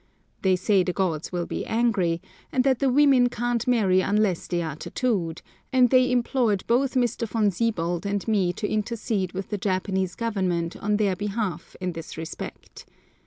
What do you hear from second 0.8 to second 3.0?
the gods will be angry, and that the